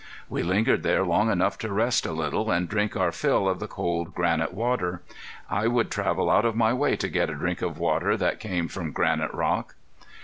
[0.29, 3.67] We lingered there long enough to rest a little and drink our fill of the
[3.67, 5.03] cold granite water.
[5.47, 8.67] I would travel out of my way to get a drink of water that came
[8.67, 9.75] from granite rock.